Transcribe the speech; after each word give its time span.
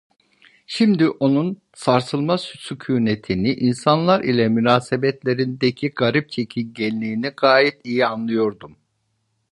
Şimdi 0.67 1.09
onun 1.09 1.61
sarsılmaz 1.75 2.41
sükûnetini, 2.41 3.53
insanlar 3.53 4.23
ile 4.23 4.47
münasebetlerindeki 4.47 5.89
garip 5.89 6.29
çekingenliğini 6.31 7.33
gayet 7.37 7.85
iyi 7.85 8.05
anlıyordum. 8.05 8.77